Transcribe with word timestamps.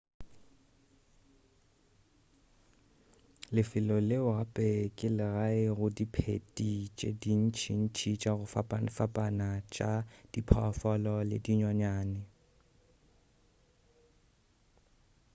lefelo 3.55 3.95
leo 4.09 4.27
gape 4.37 4.67
ke 4.97 5.07
le 5.17 5.25
gae 5.35 5.63
go 5.77 5.87
diphedi 5.97 6.71
tše 6.97 7.09
dintšintši 7.21 8.11
tša 8.21 8.31
go 8.37 8.45
fapafapana 8.53 9.49
tša 9.73 9.91
diphoofolo 10.31 11.15
le 11.29 11.37
dinonyane 11.45 12.21